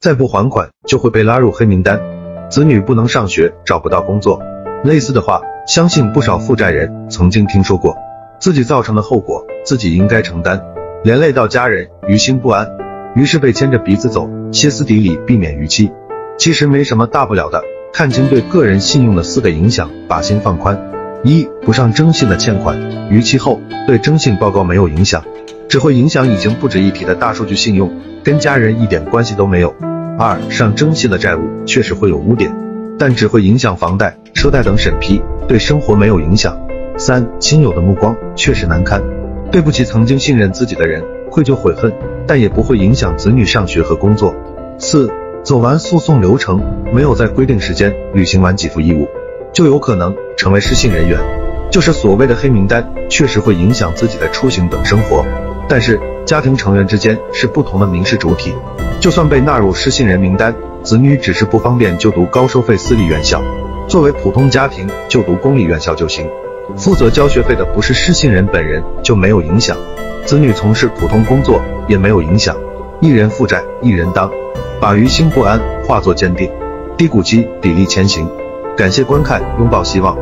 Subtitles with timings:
[0.00, 2.00] 再不还款就会被拉入黑名单，
[2.48, 4.40] 子女不能上学，找不到工作。
[4.82, 7.94] 类似的话，相信不少负债人曾经听说过。
[8.40, 10.64] 自己造成的后果，自己应该承担，
[11.04, 12.66] 连累到家人，于心不安，
[13.14, 15.92] 于是被牵着鼻子走，歇斯底里，避免逾期。
[16.38, 17.62] 其实没什么大不了的，
[17.92, 20.80] 看清对个人信用的四个影响，把心放宽。
[21.24, 25.22] 一不上征信的欠款，逾期后对征信报告没有影响，
[25.68, 27.92] 只会影响已经不值一提的大数据信用，
[28.24, 29.74] 跟家人一点关系都没有。
[30.22, 32.54] 二上征信的债务确实会有污点，
[32.98, 36.54] 但只会影响房贷、车贷等审批，对生活没有影响。
[36.98, 39.02] 三亲友的目光确实难堪，
[39.50, 41.90] 对不起曾经信任自己的人，愧疚悔恨，
[42.26, 44.34] 但也不会影响子女上学和工作。
[44.78, 45.10] 四
[45.42, 49.08] 走完诉讼流程，没有在规定时间履行完给付义务，
[49.54, 51.18] 就有可能成为失信人员，
[51.70, 55.24] 就是所谓的黑名单，确实会影响自己的出行等生活。
[55.66, 58.52] 但是家庭成员之间是不同的民事主体，
[59.00, 63.42] 就算被纳入失信人名单，子女只是不方便就读高收费私立院校，
[63.88, 66.28] 作为普通家庭就读公立院校就行。
[66.76, 69.74] 负责交学费的不是失信人本人，就没有影响。
[70.26, 72.54] 子女从事普通工作也没有影响。
[73.00, 74.30] 一人负债一人当，
[74.78, 75.58] 把于心不安
[75.88, 76.50] 化作坚定。
[76.98, 78.28] 低谷期砥砺前行。
[78.76, 80.14] 感谢观看，拥抱希望。